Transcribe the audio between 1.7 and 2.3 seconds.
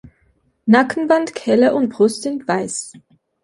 und Brust